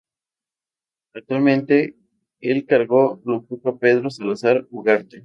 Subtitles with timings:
[1.13, 1.95] Actualmente
[2.39, 5.19] el cargo lo ocupa Pedro Salazar Ugarte.